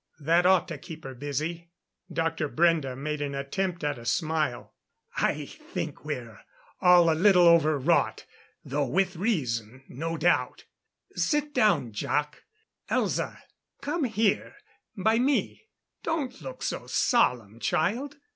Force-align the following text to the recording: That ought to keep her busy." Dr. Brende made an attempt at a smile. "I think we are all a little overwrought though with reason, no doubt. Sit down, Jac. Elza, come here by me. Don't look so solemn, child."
That 0.19 0.47
ought 0.47 0.67
to 0.69 0.79
keep 0.79 1.03
her 1.03 1.13
busy." 1.13 1.69
Dr. 2.11 2.49
Brende 2.49 2.97
made 2.97 3.21
an 3.21 3.35
attempt 3.35 3.83
at 3.83 3.99
a 3.99 4.05
smile. 4.07 4.73
"I 5.17 5.45
think 5.45 6.03
we 6.03 6.15
are 6.15 6.41
all 6.81 7.11
a 7.13 7.13
little 7.13 7.47
overwrought 7.47 8.25
though 8.65 8.87
with 8.87 9.15
reason, 9.15 9.83
no 9.87 10.17
doubt. 10.17 10.63
Sit 11.13 11.53
down, 11.53 11.91
Jac. 11.91 12.41
Elza, 12.89 13.41
come 13.83 14.05
here 14.05 14.55
by 14.97 15.19
me. 15.19 15.67
Don't 16.01 16.41
look 16.41 16.63
so 16.63 16.87
solemn, 16.87 17.59
child." 17.59 18.15